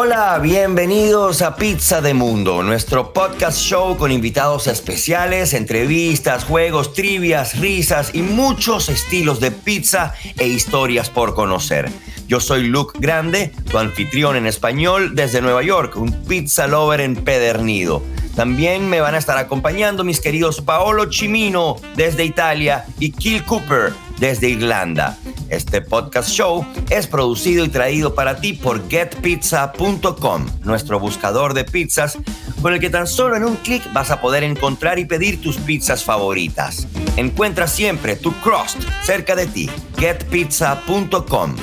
[0.00, 7.58] Hola, bienvenidos a Pizza de Mundo, nuestro podcast show con invitados especiales, entrevistas, juegos, trivias,
[7.58, 11.90] risas y muchos estilos de pizza e historias por conocer.
[12.28, 18.00] Yo soy Luke Grande, tu anfitrión en español desde Nueva York, un pizza lover empedernido.
[18.36, 23.92] También me van a estar acompañando mis queridos Paolo Chimino desde Italia y Kill Cooper
[24.20, 25.18] desde Irlanda.
[25.48, 32.18] Este podcast show es producido y traído para ti por getpizza.com, nuestro buscador de pizzas,
[32.60, 35.56] con el que tan solo en un clic vas a poder encontrar y pedir tus
[35.56, 36.86] pizzas favoritas.
[37.16, 39.70] Encuentra siempre tu crust cerca de ti.
[39.98, 41.56] getpizza.com.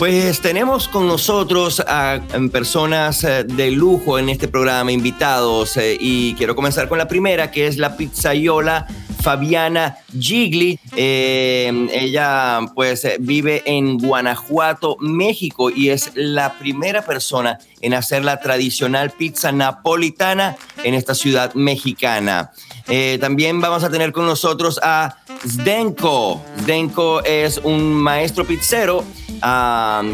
[0.00, 6.32] Pues tenemos con nosotros a personas eh, de lujo en este programa, invitados, eh, y
[6.36, 8.86] quiero comenzar con la primera, que es la pizzaiola
[9.22, 10.78] Fabiana Gigli.
[10.96, 18.40] Eh, ella pues vive en Guanajuato, México, y es la primera persona en hacer la
[18.40, 22.52] tradicional pizza napolitana en esta ciudad mexicana.
[23.20, 26.42] también vamos a tener con nosotros a Zdenko.
[26.60, 29.04] Zdenko es un maestro pizzero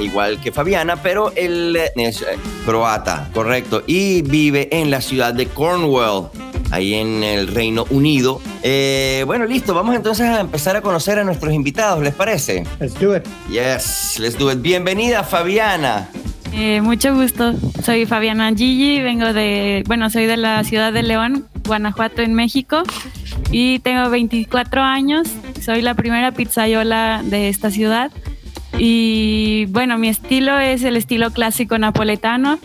[0.01, 5.47] igual que Fabiana, pero él es eh, croata, correcto, y vive en la ciudad de
[5.47, 6.31] Cornwall,
[6.70, 8.41] ahí en el Reino Unido.
[8.62, 12.64] Eh, bueno, listo, vamos entonces a empezar a conocer a nuestros invitados, ¿les parece?
[12.81, 13.25] Let's do it.
[13.50, 14.61] Yes, let's do it.
[14.61, 16.09] Bienvenida, Fabiana.
[16.53, 17.55] Eh, mucho gusto.
[17.84, 22.83] Soy Fabiana Gigi, vengo de, bueno, soy de la ciudad de León, Guanajuato, en México,
[23.50, 25.28] y tengo 24 años.
[25.62, 28.11] Soy la primera pizzayola de esta ciudad.
[28.78, 32.59] Y bueno, mi estilo es el estilo clásico napoletano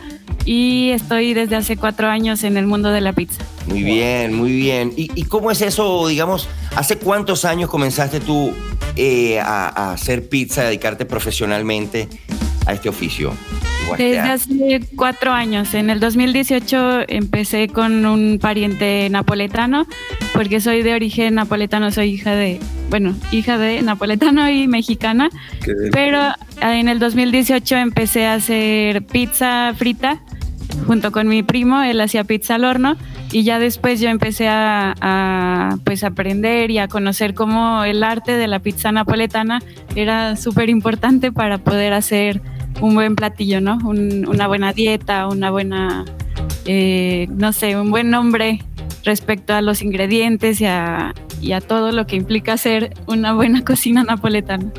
[0.45, 3.43] y estoy desde hace cuatro años en el mundo de la pizza.
[3.67, 4.93] Muy bien, muy bien.
[4.95, 8.51] ¿Y, cómo es eso, digamos, hace cuántos años comenzaste tú
[8.95, 12.07] eh, a, hacer pizza, a dedicarte profesionalmente
[12.65, 13.33] a este oficio?
[13.97, 15.73] Desde hace cuatro años.
[15.73, 19.85] En el 2018 empecé con un pariente napoletano,
[20.33, 22.59] porque soy de origen napoletano, soy hija de,
[22.89, 25.29] bueno, hija de napoletano y mexicana.
[25.91, 26.19] Pero
[26.61, 30.21] en el 2018 empecé a hacer pizza frita
[30.87, 32.97] junto con mi primo, él hacía pizza al horno
[33.31, 38.33] y ya después yo empecé a, a pues aprender y a conocer cómo el arte
[38.33, 39.61] de la pizza napoletana
[39.95, 42.41] era súper importante para poder hacer
[42.79, 43.77] un buen platillo, ¿no?
[43.83, 46.05] una buena dieta, una buena,
[46.65, 48.59] eh, no sé, un buen nombre
[49.03, 51.13] respecto a los ingredientes y a,
[51.67, 54.71] todo lo que implica hacer una buena cocina napoletana.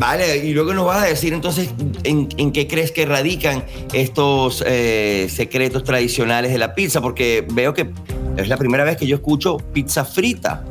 [0.00, 1.68] Vale, y luego nos vas a decir entonces
[2.04, 7.90] en, qué crees que radican estos eh, secretos tradicionales de la pizza, porque veo que
[8.38, 10.64] es la primera vez que yo escucho pizza frita,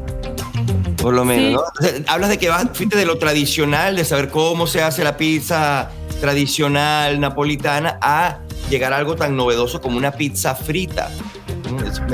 [0.99, 1.87] por lo menos, ¿no?
[2.07, 5.91] hablas de que vas, fuiste de lo tradicional, de saber cómo se hace la pizza
[6.19, 8.39] tradicional napolitana a
[8.71, 11.11] llegar a algo tan novedoso como una pizza frita.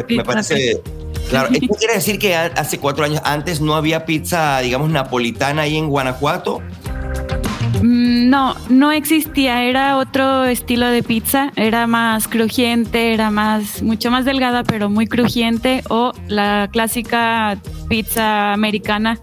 [0.10, 0.82] Me, parece...
[1.30, 5.78] Claro, ¿esto quiere decir que hace cuatro años antes no había pizza, digamos, napolitana ahí
[5.78, 6.62] en Guanajuato?
[8.26, 14.26] No, no existía, era otro estilo de pizza, era más crujiente, era más, mucho más
[14.26, 17.56] delgada, pero muy crujiente, o la clásica
[17.88, 19.20] pizza americana,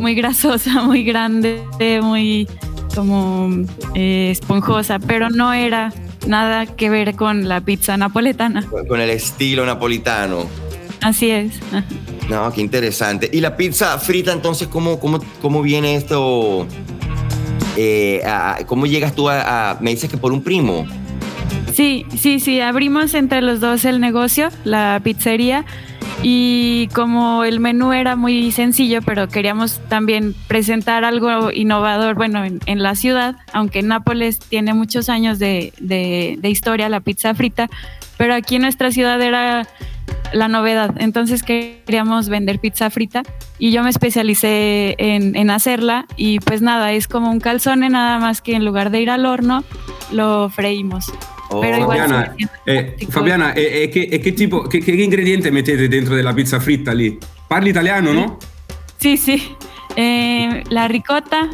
[0.00, 1.62] muy grasosa, muy grande,
[2.02, 2.48] muy
[2.96, 3.48] como
[3.94, 5.92] eh, esponjosa, pero no era
[6.26, 8.66] nada que ver con la pizza napoletana.
[8.88, 10.48] Con el estilo napolitano.
[11.00, 11.54] Así es.
[12.28, 13.30] No, qué interesante.
[13.32, 16.66] ¿Y la pizza frita entonces cómo, cómo, cómo viene esto?
[17.76, 18.22] Eh,
[18.66, 20.86] ¿Cómo llegas tú a, Me dices que por un primo.
[21.72, 22.60] Sí, sí, sí.
[22.60, 25.64] Abrimos entre los dos el negocio, la pizzería
[26.22, 32.82] y como el menú era muy sencillo, pero queríamos también presentar algo innovador, bueno, en,
[32.82, 35.72] la ciudad, aunque Nápoles tiene muchos años de,
[36.44, 37.68] historia, la pizza frita,
[38.16, 39.66] pero aquí en nuestra ciudad era
[40.32, 40.94] la novedad.
[40.98, 43.22] Entonces queríamos vender pizza frita
[43.58, 48.18] y yo me especialicé en, en, hacerla y pues nada, es como un calzone nada
[48.18, 49.64] más que en lugar de ir al horno,
[50.12, 51.12] lo freímos.
[51.60, 52.34] Fabiana,
[52.64, 57.18] eh, Fabiana e, che, tipo, che, che, ingrediente mettete dentro della pizza fritta lì?
[57.46, 58.38] Parli italiano, no?
[58.96, 59.40] Sì, sì.
[59.94, 61.48] Eh, la ricotta,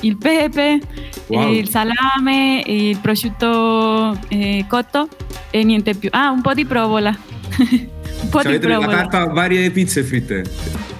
[0.00, 0.80] il pepe,
[1.26, 1.52] wow.
[1.52, 5.08] il salame, il prosciutto eh, cotto
[5.50, 6.08] e niente più.
[6.12, 7.10] Ah, un po' di provola.
[7.58, 8.86] un po' cioè, di provola.
[8.86, 10.44] la carta varie pizze fritte?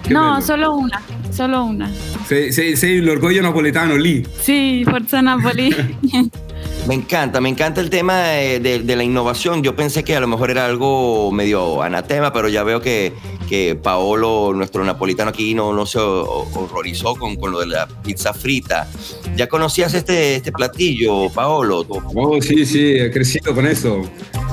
[0.02, 0.40] Che no, bello.
[0.40, 1.90] solo una, solo una.
[2.24, 4.24] Sei, sei, sei l'orgoglio napoletano lì?
[4.38, 5.72] Sì, forza Napoli.
[6.86, 9.62] Me encanta, me encanta el tema de, la innovación.
[9.62, 13.14] Yo pensé que a lo mejor era algo medio anatema, pero ya veo que,
[13.48, 18.34] que Paolo, nuestro napolitano aquí, no, no se horrorizó con, con lo de la pizza
[18.34, 18.86] frita.
[19.34, 21.86] ¿Ya conocías este, este platillo, Paolo?
[21.88, 24.02] Oh, sí, sí, he crecido con eso.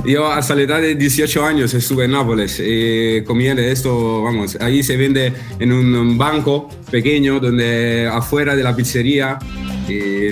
[0.06, 4.58] Yo hasta la edad de 18 años estuve en Nápoles y comí de esto, vamos,
[4.62, 9.38] ahí se vende en un banco pequeño donde afuera de la pizzería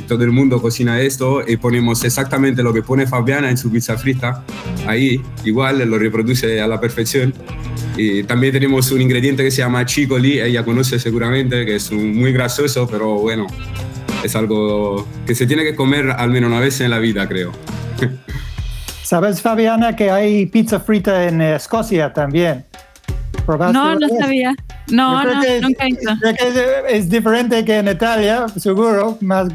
[0.08, 3.98] todo el mundo cocina esto y ponemos exactamente lo que pone Fabiana en su pizza
[3.98, 4.44] frita.
[4.88, 7.34] Ahí igual lo reproduce a la perfección.
[7.98, 12.32] Y también tenemos un ingrediente que se llama chicoli, ella conoce seguramente, que es muy
[12.32, 13.48] grasoso, pero bueno,
[14.24, 17.52] es algo que se tiene que comer al menos una vez en la vida, creo.
[19.04, 22.64] ¿Sabes, Fabiana, que hay pizza frita en Escocia también?
[23.48, 24.54] No, no sabía.
[24.92, 26.18] No, no, nunca hizo.
[26.20, 29.50] Creo que es, diferente que en Italia, seguro, más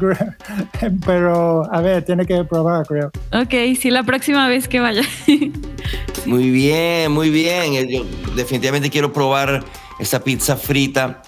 [1.05, 3.11] pero a ver, tiene que probar, creo.
[3.31, 5.03] Ok, sí, la próxima vez que vaya.
[6.25, 7.87] muy bien, muy bien.
[7.87, 8.05] Yo
[8.35, 9.63] definitivamente quiero probar
[9.99, 11.21] esa pizza frita.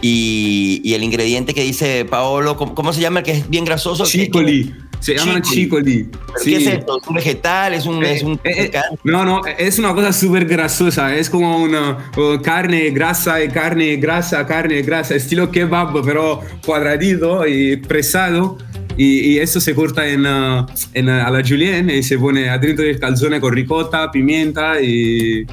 [0.00, 3.20] Y, el ingrediente que dice Paolo, ¿cómo, se llama?
[3.20, 4.04] El que es bien grasoso.
[4.04, 4.74] Chicoli.
[5.04, 6.08] Se llaman chicoli.
[6.42, 6.98] ¿Qué es esto?
[6.98, 7.74] ¿Es un vegetal?
[7.74, 8.02] ¿Es un.?
[8.02, 11.14] Eh, eh, eh, no, no, es una cosa súper grasosa.
[11.14, 12.10] Es como una
[12.42, 15.14] carne, grasa, y carne, grasa, carne, grasa.
[15.14, 18.56] Estilo kebab, pero cuadradito y presado.
[18.96, 22.84] Y, eso se corta en, uh, en, uh, a la julienne y se pone adentro
[22.84, 25.44] del calzone con ricota, pimienta y,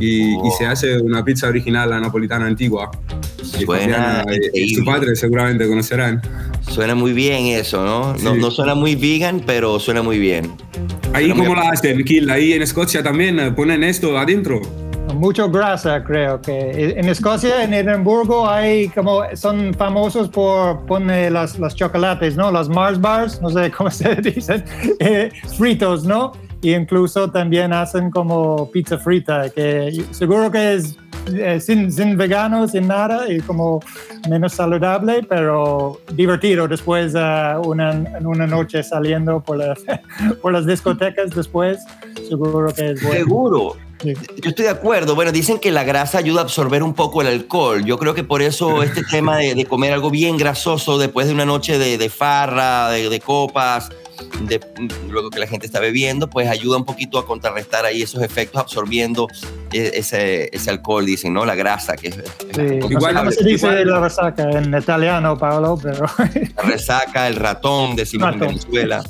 [0.00, 2.90] y, se hace una pizza original, la napolitana antigua.
[3.42, 6.20] Suena y, su padre seguramente conocerán.
[6.68, 8.14] Suena muy bien eso, ¿no?
[8.22, 10.52] No, no suena muy vegan, pero suena muy bien.
[11.12, 14.60] Ahí cómo la hacen, Kill, ahí en Escocia también eh, ponen esto adentro
[15.14, 16.94] mucho grasa, creo que.
[16.96, 22.50] En Escocia, en Edimburgo, hay como, son famosos por poner las, las chocolates, ¿no?
[22.50, 24.64] Las Mars Bars, no sé cómo se dicen,
[24.98, 26.32] eh, fritos, ¿no?
[26.64, 30.96] Y incluso también hacen como pizza frita, que seguro que es
[31.26, 33.80] eh, sin, sin vegano, sin nada, y como
[34.30, 39.78] menos saludable, pero divertido después uh, una, una noche saliendo por las,
[40.40, 41.84] por las discotecas después,
[42.30, 43.18] seguro que es bueno.
[43.18, 43.76] Seguro.
[44.02, 45.14] Yo estoy de acuerdo.
[45.14, 47.84] Bueno, dicen que la grasa ayuda a absorber un poco el alcohol.
[47.84, 51.44] Yo creo que por eso este tema de, comer algo bien grasoso después de una
[51.44, 53.90] noche de, farra, de, copas,
[54.42, 54.60] de
[55.08, 58.60] luego que la gente está bebiendo, pues ayuda un poquito a contrarrestar ahí esos efectos
[58.60, 59.28] absorbiendo
[59.72, 61.44] e, ese, ese alcohol, dicen, ¿no?
[61.44, 61.96] La grasa.
[61.96, 62.08] que
[62.90, 66.06] Igual no se dice la resaca en italiano, Paolo, pero...
[66.56, 69.04] La resaca, el ratón, decimos en Venezuela.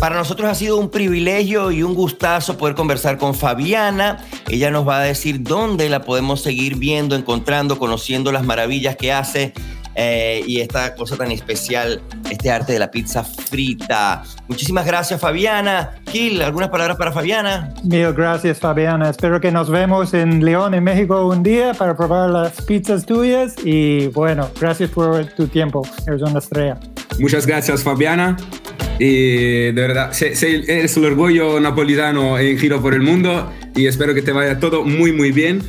[0.00, 4.24] Para nosotros ha sido un privilegio y un gustazo poder conversar con Fabiana.
[4.48, 9.12] Ella nos va a decir dónde la podemos seguir viendo, encontrando, conociendo las maravillas que
[9.12, 9.52] hace
[9.94, 12.00] eh, y esta cosa tan especial,
[12.30, 14.22] este arte de la pizza frita.
[14.48, 15.90] Muchísimas gracias, Fabiana.
[16.10, 17.74] Gil, ¿algunas palabras para Fabiana?
[17.84, 19.10] Mil gracias, Fabiana.
[19.10, 23.54] Espero que nos vemos en León, en México, un día para probar las pizzas tuyas.
[23.64, 25.86] Y bueno, gracias por tu tiempo.
[26.06, 26.78] Eres una estrella.
[27.18, 28.36] Muchas gracias, Fabiana.
[28.98, 34.20] Y de verdad, eres el orgullo napolitano en giro por el mundo y espero que
[34.20, 35.62] te vaya todo muy, muy bien.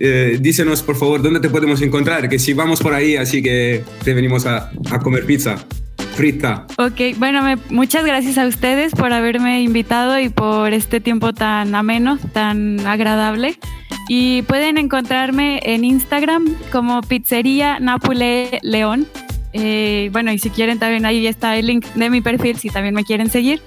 [0.00, 3.84] Eh, dícenos, por favor, dónde te podemos encontrar, que si vamos por ahí, así que
[4.04, 5.56] te venimos a, a comer pizza
[6.14, 6.66] frita.
[6.78, 12.18] Ok, bueno, muchas gracias a ustedes por haberme invitado y por este tiempo tan ameno,
[12.32, 13.58] tan agradable.
[14.08, 19.06] Y pueden encontrarme en Instagram como Pizzería Napule León.
[19.52, 22.94] Eh, bueno, y si quieren también ahí está el link de mi perfil si también
[22.94, 23.62] me quieren seguir.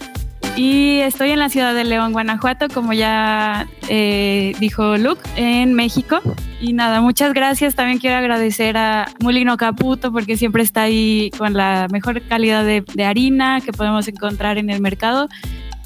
[0.55, 6.20] Y estoy en la ciudad de León, Guanajuato, como ya eh, dijo Luke, en México.
[6.60, 7.74] Y nada, muchas gracias.
[7.74, 12.84] También quiero agradecer a Mulino Caputo porque siempre está ahí con la mejor calidad de,
[13.03, 15.27] harina que podemos encontrar en el mercado.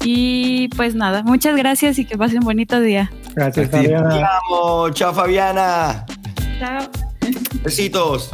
[0.04, 3.10] Y pues nada, muchas gracias y que pasen un bonito día.
[3.34, 4.28] Gracias, Fabiana.
[4.92, 6.04] Chao, Fabiana.
[6.58, 6.90] Chao.
[7.62, 8.30] Besitos.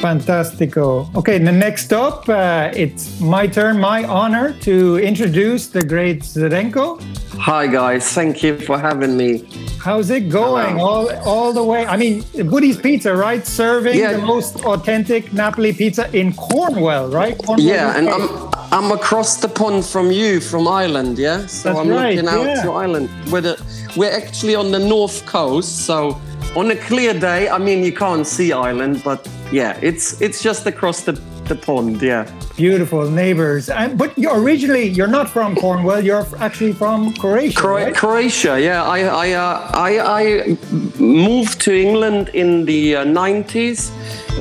[0.00, 1.14] Fantastico.
[1.14, 7.02] Okay, the next up, uh, it's my turn, my honor to introduce the great Zdenko.
[7.38, 8.10] Hi, guys.
[8.12, 9.44] Thank you for having me.
[9.78, 10.80] How's it going?
[10.80, 11.84] All, all the way.
[11.84, 13.46] I mean, Woody's Pizza, right?
[13.46, 14.12] Serving yeah.
[14.12, 17.36] the most authentic Napoli pizza in Cornwall, right?
[17.36, 21.46] Cornwall, yeah, and I'm, I'm across the pond from you, from Ireland, yeah?
[21.46, 22.62] So That's I'm right, looking out yeah.
[22.62, 23.10] to Ireland.
[23.30, 23.62] We're, the,
[23.96, 26.18] we're actually on the north coast, so
[26.56, 30.66] on a clear day, I mean, you can't see Ireland, but yeah, it's it's just
[30.66, 31.12] across the,
[31.48, 32.00] the pond.
[32.00, 32.30] Yeah.
[32.56, 33.68] Beautiful neighbors.
[33.68, 36.00] And, but you originally you're not from Cornwall.
[36.00, 37.58] You're actually from Croatia.
[37.58, 37.94] Cro- right?
[37.94, 38.60] Croatia.
[38.60, 38.84] Yeah.
[38.84, 40.58] I I, uh, I I
[40.98, 43.90] moved to England in the uh, 90s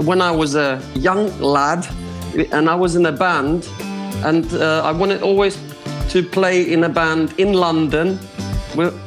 [0.06, 1.88] when I was a young lad,
[2.52, 3.68] and I was in a band,
[4.24, 5.58] and uh, I wanted always
[6.10, 8.20] to play in a band in London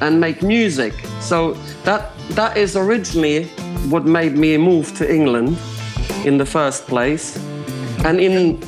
[0.01, 1.53] and make music So
[1.85, 3.45] that that is originally
[3.89, 5.59] what made me move to England
[6.25, 7.37] in the first place.
[8.05, 8.61] And in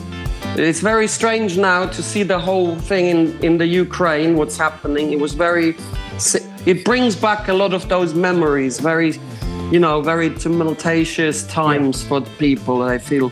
[0.56, 5.12] it's very strange now to see the whole thing in, in the Ukraine, what's happening.
[5.12, 5.76] It was very,
[6.66, 9.20] it brings back a lot of those memories, very,
[9.70, 12.82] you know, very tumultuous times for the people.
[12.82, 13.30] I feel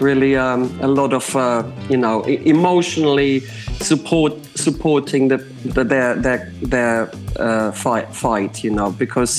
[0.00, 3.40] really um, a lot of, uh, you know, emotionally
[3.80, 4.34] support
[4.66, 5.38] supporting the,
[5.76, 6.40] the their their
[6.74, 6.98] their
[7.46, 9.32] uh, fight fight, you know, because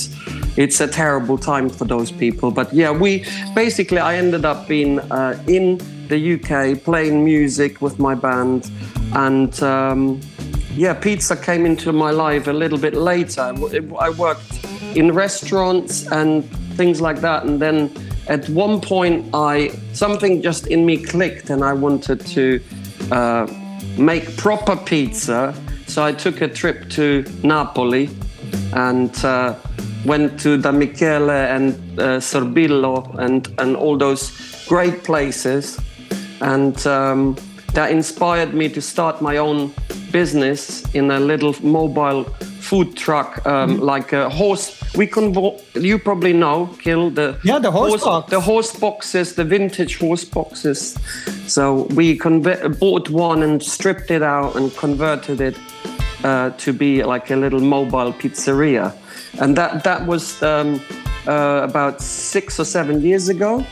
[0.56, 2.48] it's a terrible time for those people.
[2.50, 3.10] But yeah, we
[3.54, 5.64] basically I ended up being uh, in
[6.12, 8.70] the UK playing music with my band,
[9.26, 10.20] and um,
[10.82, 13.44] yeah, pizza came into my life a little bit later.
[14.06, 14.50] I worked
[14.94, 16.44] in restaurants and
[16.76, 17.90] things like that, and then
[18.28, 22.60] at one point, I something just in me clicked, and I wanted to
[23.10, 23.46] uh,
[23.96, 25.54] make proper pizza.
[25.86, 28.10] So I took a trip to Napoli
[28.74, 29.54] and uh,
[30.04, 34.32] went to Da Michele and uh, Sorbillo and and all those
[34.68, 35.80] great places
[36.40, 37.36] and um,
[37.74, 39.72] that inspired me to start my own
[40.10, 42.24] business in a little mobile
[42.60, 43.82] food truck, um, mm-hmm.
[43.82, 44.77] like a horse.
[44.96, 48.30] We convo- you probably know, Kill the yeah the horse, horse box.
[48.30, 50.96] the horse boxes, the vintage horse boxes.
[51.46, 52.18] So we
[52.80, 55.56] bought one and stripped it out and converted it
[56.24, 58.92] uh, to be like a little mobile pizzeria,
[59.40, 60.80] and that that was um,
[61.26, 63.64] uh, about six or seven years ago.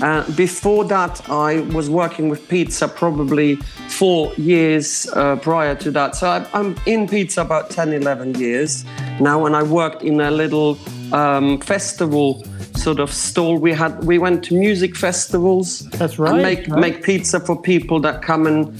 [0.00, 3.56] Uh, before that, I was working with pizza probably
[3.88, 6.14] four years uh, prior to that.
[6.14, 8.84] So I, am in pizza about 10, 11 years
[9.20, 10.78] now, and I worked in a little
[11.12, 12.44] um, festival
[12.76, 13.58] sort of stall.
[13.58, 15.80] We had we went to music festivals.
[15.90, 16.40] That's right.
[16.40, 16.80] make right.
[16.80, 18.72] make pizza for people that come and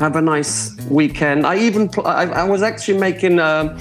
[0.00, 1.46] have a nice weekend.
[1.46, 3.38] I even I, I was actually making.
[3.38, 3.78] Uh,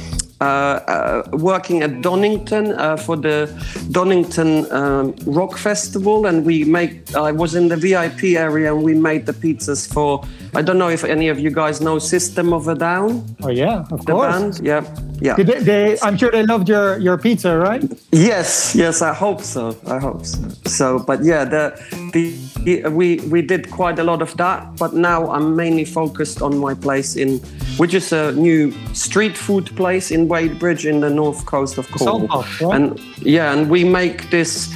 [1.32, 3.50] working at Donington uh, for the
[3.92, 7.16] Donington um, Rock Festival, and we make.
[7.16, 10.24] I was in the VIP area, and we made the pizzas for.
[10.56, 13.24] I don't know if any of you guys know System of a Down.
[13.42, 14.60] Oh yeah, of the course.
[14.60, 14.60] Band.
[14.64, 14.84] Yeah,
[15.20, 15.36] yeah.
[15.36, 17.84] They, they, I'm sure they loved your your pizza, right?
[18.12, 19.02] Yes, yes.
[19.02, 19.76] I hope so.
[19.88, 20.38] I hope so.
[20.66, 21.74] So, but yeah, the
[22.14, 26.58] the we we did quite a lot of that, but now I'm mainly focused on
[26.58, 27.40] my place in,
[27.78, 32.46] which is a new street food place in Wadebridge in the north coast of Cornwall.
[32.72, 34.70] And yeah, and we make this.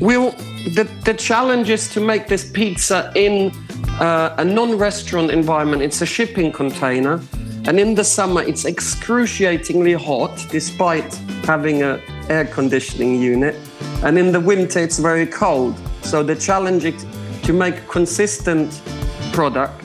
[0.00, 0.30] We'll
[0.74, 3.52] the the challenge is to make this pizza in
[4.00, 5.82] uh, a non-restaurant environment.
[5.82, 7.20] It's a shipping container,
[7.66, 13.56] and in the summer it's excruciatingly hot, despite having an air conditioning unit.
[14.02, 15.78] And in the winter it's very cold.
[16.02, 17.06] So the challenge is
[17.42, 18.80] to make a consistent
[19.32, 19.84] product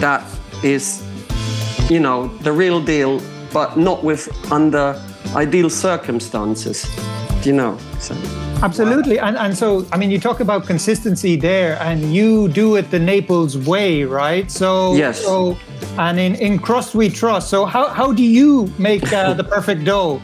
[0.00, 0.24] that
[0.62, 1.04] is,
[1.90, 3.20] you know, the real deal
[3.52, 5.00] but not with under
[5.34, 6.88] ideal circumstances.
[7.42, 7.78] Do you know?
[7.98, 8.39] So.
[8.62, 9.18] Absolutely.
[9.18, 12.98] And, and so, I mean, you talk about consistency there, and you do it the
[12.98, 14.50] Naples way, right?
[14.50, 15.22] So, yes.
[15.22, 15.56] So,
[15.98, 17.48] and in, in crust we trust.
[17.48, 20.18] So, how, how do you make uh, the perfect dough?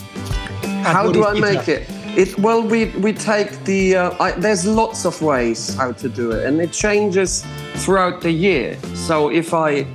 [0.83, 1.53] How do I pizza?
[1.53, 1.91] make it?
[2.17, 6.33] It, well, we, we take the, uh, I, there's lots of ways how to do
[6.33, 7.45] it, and it changes
[7.77, 8.79] throughout the year.
[8.95, 9.87] So if I,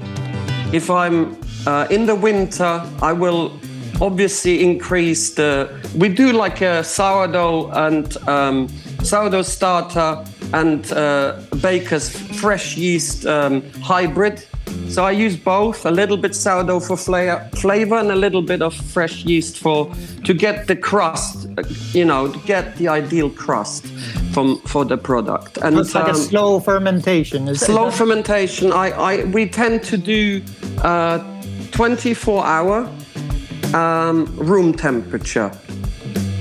[0.71, 3.57] if I'm uh, in the winter, I will
[4.01, 5.69] obviously increase the.
[5.95, 8.67] We do like a sourdough and um,
[9.03, 14.43] sourdough starter and uh, baker's fresh yeast um, hybrid.
[14.87, 18.61] So I use both, a little bit sourdough for fla- flavor and a little bit
[18.61, 19.93] of fresh yeast for
[20.25, 21.47] to get the crust,
[21.93, 23.87] you know, to get the ideal crust
[24.33, 25.57] from for the product.
[25.57, 27.47] And it's like um, a slow fermentation.
[27.47, 28.71] Is slow that- fermentation.
[28.71, 30.41] I, I we tend to do.
[30.81, 31.19] Uh,
[31.71, 32.89] 24 hour
[33.73, 35.51] um, room temperature.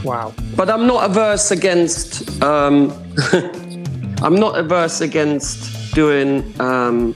[0.05, 0.33] Wow.
[0.57, 2.43] But I'm not averse against.
[2.43, 2.93] Um,
[4.23, 7.15] I'm not averse against doing um,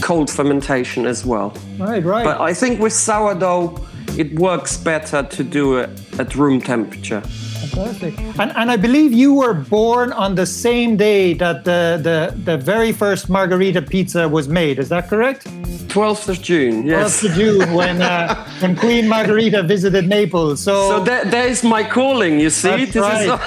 [0.00, 1.56] cold fermentation as well.
[1.78, 2.24] Right, right.
[2.24, 7.20] But I think with sourdough, it works better to do it at room temperature.
[7.20, 8.18] Fantastic.
[8.38, 12.58] And, and I believe you were born on the same day that the, the, the
[12.58, 14.78] very first margarita pizza was made.
[14.78, 15.46] Is that correct?
[15.90, 17.22] 12th of June, yes.
[17.22, 20.62] 12th of June, when, uh, when Queen Margarita visited Naples.
[20.62, 22.84] So, so that, that is my calling, you see.
[22.84, 23.40] That's right.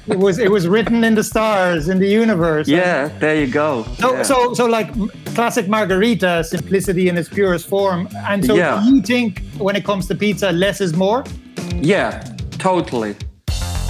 [0.06, 2.68] it, was, it was written in the stars, in the universe.
[2.68, 3.84] Yeah, and there you go.
[3.98, 4.22] So, yeah.
[4.22, 4.92] so, so like
[5.34, 8.08] classic margarita simplicity in its purest form.
[8.28, 8.80] And so yeah.
[8.82, 11.24] do you think when it comes to pizza, less is more?
[11.76, 12.22] Yeah,
[12.52, 13.16] totally.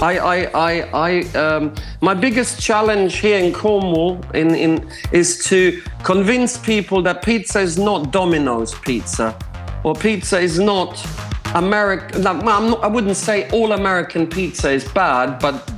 [0.03, 5.81] I, I, I, I um, my biggest challenge here in Cornwall in, in, is to
[6.03, 9.33] convince people that pizza is not Domino's pizza,
[9.85, 11.01] or pizza is not
[11.55, 12.27] American.
[12.27, 15.71] I wouldn't say all American pizza is bad, but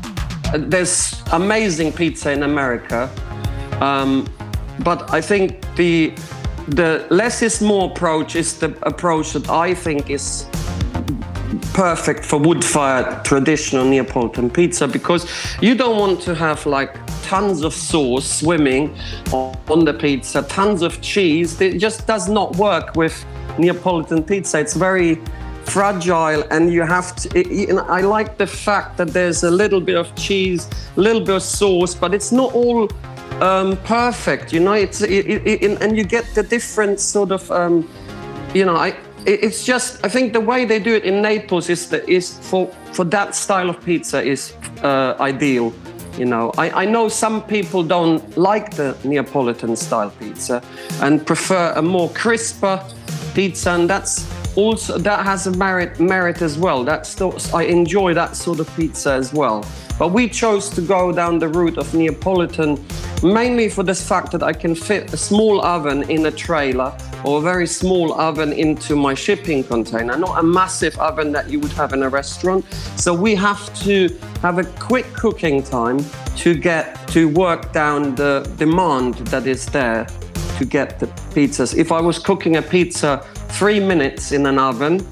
[0.58, 3.12] there's amazing pizza in America.
[3.80, 4.28] Um,
[4.80, 6.16] but I think the
[6.70, 10.48] the less is more approach is the approach that I think is
[11.74, 15.30] perfect for wood-fired traditional Neapolitan pizza because
[15.62, 18.96] you don't want to have like tons of sauce swimming
[19.32, 21.60] on the pizza, tons of cheese.
[21.60, 23.26] It just does not work with
[23.58, 24.60] Neapolitan pizza.
[24.60, 25.22] It's very
[25.66, 29.96] fragile and you have to it, I like the fact that there's a little bit
[29.96, 32.90] of cheese, a little bit of sauce, but it's not all
[33.42, 34.54] um, perfect.
[34.54, 37.90] You know, it's it, it, and you get the different sort of, um,
[38.54, 38.96] you know, I.
[39.26, 42.68] It's just I think the way they do it in Naples is that is for
[42.94, 44.54] for that style of pizza is
[44.84, 45.74] uh, ideal.
[46.18, 50.62] You know, I, I know some people don't like the Neapolitan style pizza
[51.02, 52.82] and prefer a more crisper
[53.34, 54.26] pizza, and that's
[54.56, 56.84] also that has a merit merit as well.
[56.84, 59.66] That's still I enjoy that sort of pizza as well.
[59.98, 62.84] But we chose to go down the route of Neapolitan
[63.24, 67.40] mainly for this fact that I can fit a small oven in a trailer or
[67.40, 71.72] a very small oven into my shipping container, not a massive oven that you would
[71.72, 72.66] have in a restaurant.
[72.98, 74.10] So we have to
[74.42, 76.06] have a quick cooking time
[76.38, 80.06] to get to work down the demand that is there
[80.58, 81.76] to get the pizzas.
[81.76, 85.06] If I was cooking a pizza three minutes in an oven,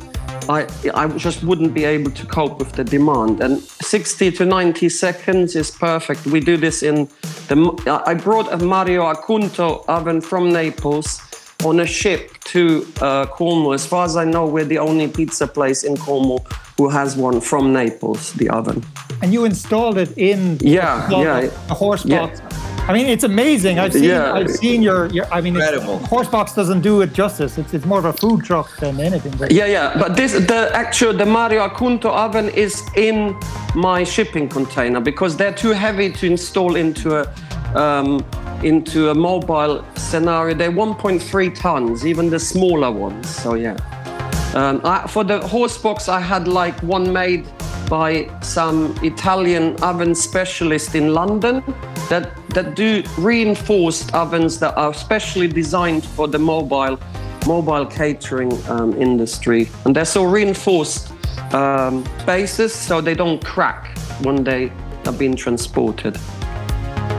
[0.50, 3.40] I, I just wouldn't be able to cope with the demand.
[3.40, 6.26] And 60 to 90 seconds is perfect.
[6.26, 7.08] We do this in
[7.48, 8.02] the.
[8.06, 11.22] I brought a Mario Acunto oven from Naples
[11.64, 13.74] on a ship to uh, Cornwall.
[13.74, 16.46] As far as I know, we're the only pizza place in Cornwall
[16.78, 18.84] who has one from Naples, the oven.
[19.22, 22.42] And you installed it in yeah, yeah, the horse box.
[22.42, 22.63] Yeah.
[22.86, 23.80] I mean, it's amazing.
[23.80, 24.34] I've seen, yeah.
[24.34, 27.58] I've seen your, your I mean, Horsebox doesn't do it justice.
[27.58, 29.32] It's, it's more of a food truck than anything.
[29.38, 29.54] But.
[29.54, 29.98] Yeah, yeah.
[29.98, 33.40] But this, the actual, the Mario Acunto oven is in
[33.74, 38.26] my shipping container because they're too heavy to install into a, um,
[38.64, 40.54] into a mobile scenario.
[40.54, 43.30] They're 1.3 tons, even the smaller ones.
[43.30, 43.78] So yeah.
[44.56, 47.48] Um, I, for the Horsebox, I had like one made
[47.94, 51.64] by some Italian oven specialist in London
[52.10, 56.98] that, that do reinforced ovens that are specially designed for the mobile
[57.46, 59.70] mobile catering um, industry.
[59.86, 61.14] And they're so reinforced
[61.54, 64.72] um, bases so they don't crack when they
[65.06, 66.18] are being transported.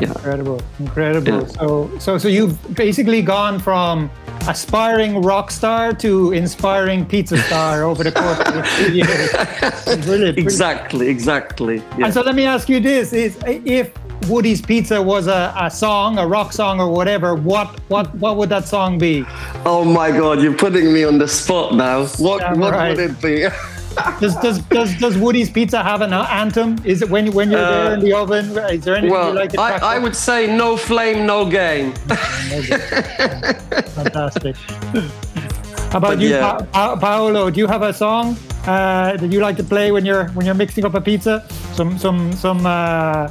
[0.05, 0.13] Yeah.
[0.13, 1.41] Incredible, incredible.
[1.41, 1.47] Yeah.
[1.47, 4.11] So, so, so you've basically gone from
[4.47, 10.07] aspiring rock star to inspiring pizza star over the course of the years.
[10.07, 11.77] Really, exactly, exactly.
[11.99, 12.07] Yeah.
[12.07, 13.93] And so let me ask you this: Is if
[14.29, 18.49] Woody's Pizza was a, a song, a rock song, or whatever, what what what would
[18.51, 19.25] that song be?
[19.65, 22.07] Oh my God, you're putting me on the spot now.
[22.19, 22.97] What yeah, what right.
[22.97, 23.47] would it be?
[24.21, 26.79] does, does does does Woody's Pizza have an anthem?
[26.85, 28.47] Is it when when you're uh, there in the oven?
[28.71, 31.93] Is there anything well, you like to I, I would say no flame, no game.
[33.95, 34.57] Fantastic.
[34.57, 36.59] How about but you, yeah.
[36.73, 37.51] pa- Paolo?
[37.51, 40.55] Do you have a song uh, that you like to play when you're when you're
[40.55, 41.47] mixing up a pizza?
[41.73, 43.29] Some some some uh,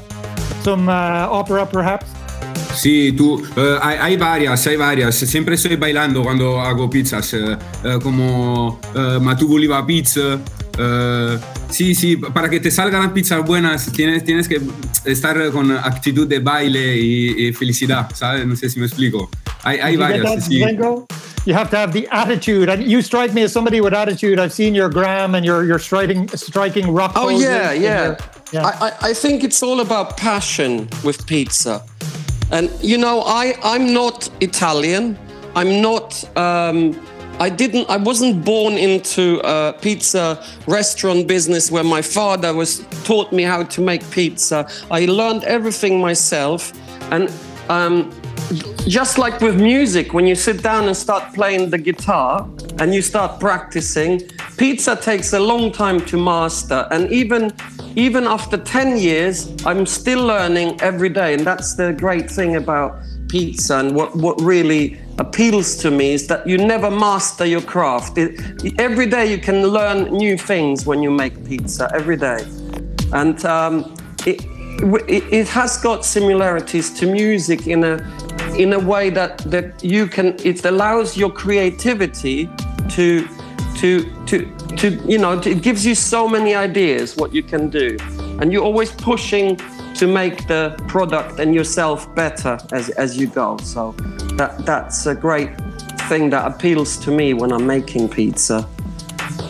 [0.61, 2.05] some uh, opera, perhaps?
[2.73, 5.15] Sí, tú, uh, hay, hay, varias, hay varias.
[5.15, 10.39] Siempre estoy bailando cuando hago pizzas, uh, como uh, Ma tu voleva pizza.
[11.69, 14.59] sí, sí, para que te salgan pizzas buenas tienes, tienes que
[15.05, 18.45] estar con actitud de baile y, y felicidad, ¿sabes?
[18.45, 19.29] No sé si me explico.
[19.63, 20.45] Hay, hay varias.
[20.45, 20.61] Sí.
[21.45, 24.39] You have to have the attitude, and you strike me as somebody with attitude.
[24.39, 27.11] I've seen your gram and your your striking striking rock.
[27.15, 28.05] Oh yeah, yeah.
[28.05, 28.17] Your,
[28.53, 28.65] yeah.
[28.65, 31.83] I, I think it's all about passion with pizza.
[32.53, 35.17] And you know, I I'm not Italian.
[35.55, 36.23] I'm not.
[36.37, 36.95] Um,
[37.39, 37.89] I didn't.
[37.89, 43.63] I wasn't born into a pizza restaurant business where my father was taught me how
[43.63, 44.69] to make pizza.
[44.91, 46.71] I learned everything myself,
[47.11, 47.31] and
[47.69, 48.11] um,
[48.87, 53.01] just like with music, when you sit down and start playing the guitar and you
[53.01, 54.21] start practicing,
[54.57, 56.87] pizza takes a long time to master.
[56.91, 57.53] And even
[57.95, 61.35] even after 10 years, I'm still learning every day.
[61.35, 63.77] And that's the great thing about pizza.
[63.77, 68.17] And what, what really appeals to me is that you never master your craft.
[68.17, 72.39] It, every day you can learn new things when you make pizza, every day.
[73.11, 74.43] And um, it,
[75.07, 77.95] it, it has got similarities to music in a
[78.57, 82.49] in a way that that you can it allows your creativity
[82.89, 83.27] to
[83.77, 84.45] to to
[84.77, 87.97] to you know it gives you so many ideas what you can do
[88.39, 89.57] and you're always pushing
[89.95, 93.91] to make the product and yourself better as as you go so
[94.37, 95.51] that that's a great
[96.09, 98.67] thing that appeals to me when I'm making pizza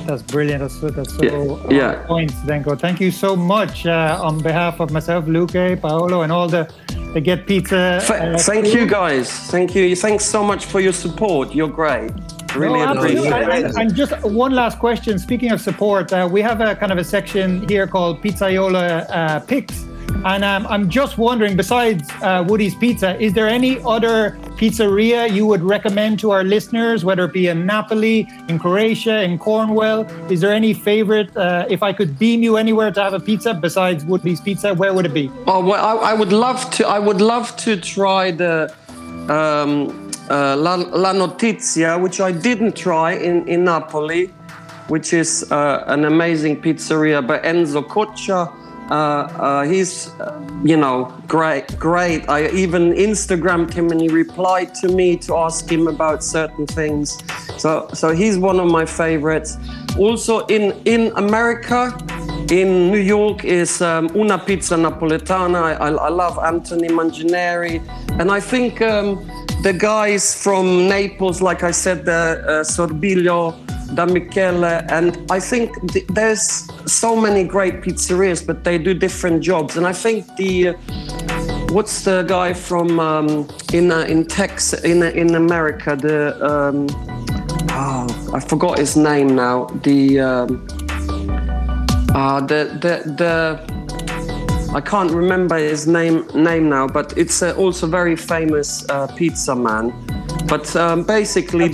[0.06, 0.60] that's brilliant.
[0.60, 2.00] That's, that's so Yeah, yeah.
[2.00, 2.80] on point, Zdenko.
[2.80, 6.72] Thank you so much uh, on behalf of myself, Luke, Paolo, and all the,
[7.14, 8.02] the Get Pizza.
[8.04, 9.32] Uh, thank you guys.
[9.50, 9.96] Thank you.
[9.96, 11.54] Thanks so much for your support.
[11.54, 12.12] You're great.
[12.56, 13.28] Really No, absolutely.
[13.30, 13.76] appreciate And, it.
[13.78, 15.18] and just one last question.
[15.20, 19.40] Speaking of support, uh, we have a kind of a section here called Pizzaiola uh,
[19.42, 19.84] Picks.
[20.26, 25.46] And um, I'm just wondering, besides uh, Woody's Pizza, is there any other pizzeria you
[25.48, 30.04] would recommend to our listeners, whether it be in Napoli, in Croatia, in Cornwall?
[30.32, 31.36] Is there any favorite?
[31.36, 34.94] Uh, if I could beam you anywhere to have a pizza besides Woody's Pizza, where
[34.94, 35.32] would it be?
[35.48, 36.88] Oh well, I, I would love to.
[36.88, 38.72] I would love to try the
[39.30, 44.28] um, uh, La, La Notizia, which I didn't try in in Napoli,
[44.88, 48.52] which is uh, an amazing pizzeria by Enzo Coccia.
[48.90, 52.28] Uh, uh, he's, uh, you know, great, great.
[52.28, 57.18] I even Instagrammed him and he replied to me to ask him about certain things.
[57.58, 59.58] So, so he's one of my favorites.
[59.98, 61.98] Also in in America,
[62.52, 65.64] in New York is um, Una Pizza Napoletana.
[65.64, 67.82] I, I, I love Anthony Mangineri,
[68.20, 69.26] and I think um,
[69.64, 73.56] the guys from Naples, like I said, the uh, Sorbillo,
[73.96, 79.42] Da Michele, and I think th- there's so many great pizzerias, but they do different
[79.42, 79.78] jobs.
[79.78, 80.74] And I think the uh,
[81.72, 85.96] what's the guy from um, in uh, in Texas in uh, in America?
[85.96, 86.88] The um,
[87.72, 89.68] oh, I forgot his name now.
[89.84, 90.68] The um,
[92.14, 93.74] uh, the the the
[94.76, 99.56] I can't remember his name name now, but it's uh, also very famous uh, pizza
[99.56, 99.94] man.
[100.48, 101.66] But um, basically,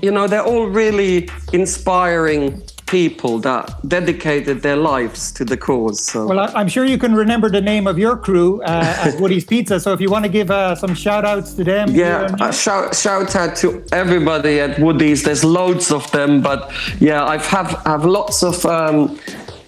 [0.00, 5.98] you know, they're all really inspiring people that dedicated their lives to the cause.
[6.04, 6.26] So.
[6.26, 9.44] Well, I, I'm sure you can remember the name of your crew uh, at Woody's
[9.44, 9.78] Pizza.
[9.78, 11.94] So if you want to give uh, some shout outs to them.
[11.94, 15.22] Yeah, uh, shout shout out to everybody at Woody's.
[15.22, 19.18] There's loads of them, but yeah, I've have have lots of um,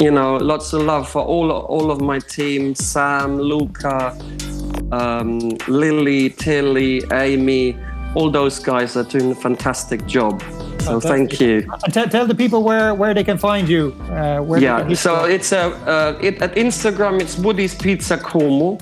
[0.01, 4.17] you know lots of love for all all of my team: Sam, Luca,
[4.93, 7.77] um, Lily, Tilly, Amy.
[8.15, 10.41] All those guys are doing a fantastic job.
[10.85, 11.69] So thank you.
[11.83, 13.93] And te- tell the people where, where they can find you.
[14.03, 17.21] Uh, where Yeah, so it's a uh, it, at Instagram.
[17.21, 18.81] It's Woody's Pizza Cornwall,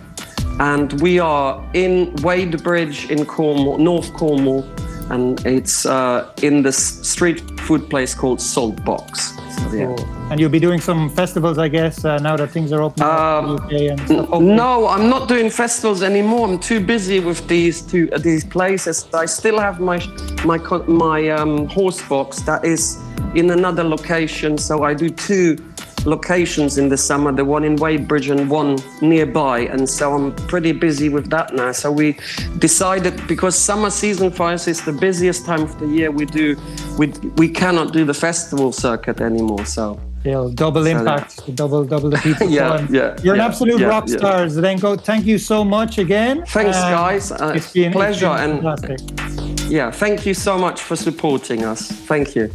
[0.58, 4.64] and we are in Wadebridge in Cornwall, North Cornwall,
[5.10, 9.32] and it's uh, in this street food place called Salt Box.
[9.70, 10.30] So, yeah.
[10.30, 13.44] And you'll be doing some festivals, I guess, uh, now that things are open up
[13.44, 14.28] in the UK and stuff.
[14.28, 14.54] hopefully.
[14.54, 16.48] No, I'm not doing festivals anymore.
[16.48, 19.06] I'm too busy with these two uh, these places.
[19.14, 19.98] I still have my
[20.44, 22.98] my my um, horse box that is
[23.34, 24.58] in another location.
[24.58, 25.56] So I do two
[26.06, 27.32] locations in the summer.
[27.32, 29.60] The one in Wadebridge and one nearby.
[29.60, 31.72] And so I'm pretty busy with that now.
[31.72, 32.16] So we
[32.58, 36.10] decided because summer season for us is the busiest time of the year.
[36.10, 36.56] We do
[36.98, 39.64] we we cannot do the festival circuit anymore.
[39.66, 39.98] So.
[40.24, 42.48] They'll double impact, double double the people.
[42.58, 44.18] Yeah, yeah, You're an absolute yeah, rock yeah.
[44.18, 45.00] star, Zdenko.
[45.00, 46.44] Thank you so much again.
[46.46, 47.32] Thanks, Um, guys.
[47.32, 51.90] Uh, it's been, pleasure it's been and- Yeah, thank you so much for supporting us.
[52.06, 52.52] Thank you.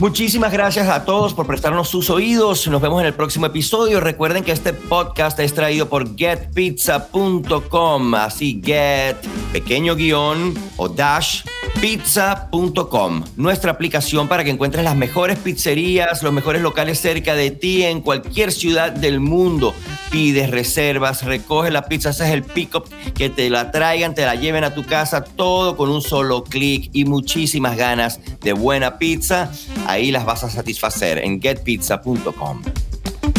[0.00, 2.68] Muchísimas gracias a todos por prestarnos sus oídos.
[2.68, 3.98] Nos vemos en el próximo episodio.
[3.98, 8.14] Recuerden que este podcast es traído por getpizza.com.
[8.14, 9.16] Así, get,
[9.52, 11.42] pequeño guion o dash,
[11.80, 13.24] pizza.com.
[13.36, 18.00] Nuestra aplicación para que encuentres las mejores pizzerías, los mejores locales cerca de ti en
[18.00, 19.74] cualquier ciudad del mundo.
[20.10, 24.64] Pides reservas, recoges la pizza, haces el pick-up, que te la traigan, te la lleven
[24.64, 29.50] a tu casa, todo con un solo clic y muchísimas ganas de buena pizza.
[29.86, 32.62] Ahí las vas a satisfacer en getpizza.com.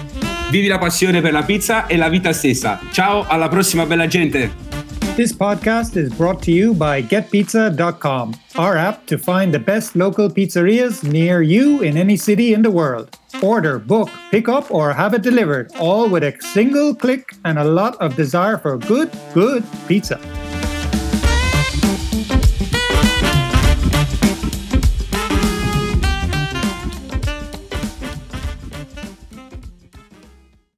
[0.51, 2.81] Vivi la passione per la pizza e la vita stessa.
[2.91, 4.74] Ciao, alla prossima bella gente!
[5.17, 10.29] This podcast is brought to you by GetPizza.com, our app to find the best local
[10.29, 13.17] pizzerias near you in any city in the world.
[13.41, 17.65] Order, book, pick up, or have it delivered, all with a single click and a
[17.65, 20.19] lot of desire for good, good pizza.